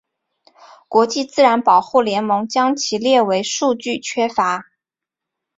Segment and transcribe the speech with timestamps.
[0.87, 4.65] 国际自然保护联盟将其列为数据缺乏。